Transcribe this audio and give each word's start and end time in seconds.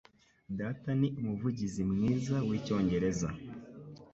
Data 0.59 0.89
ni 0.99 1.07
umuvugizi 1.19 1.81
mwiza 1.91 2.35
wicyongereza. 2.47 3.29